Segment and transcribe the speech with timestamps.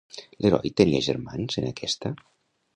[0.45, 2.15] L'heroi tenia germans, en aquesta?